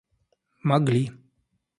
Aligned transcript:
могли 0.69 1.01